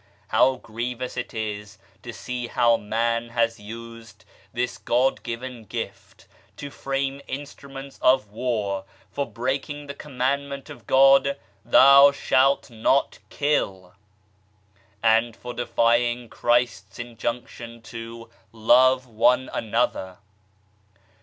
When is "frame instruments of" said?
6.71-8.31